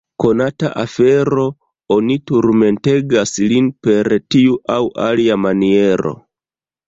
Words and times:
Konata 0.23 0.69
afero, 0.83 1.43
oni 1.95 2.15
turmentegas 2.31 3.33
lin 3.51 3.69
per 3.87 4.11
tiu 4.37 4.57
aŭ 4.77 4.81
alia 5.11 5.37
maniero. 5.45 6.15